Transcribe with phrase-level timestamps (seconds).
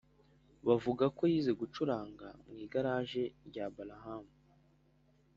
[0.67, 4.25] bavuga ko yize gucuranga mu igaraje rya balham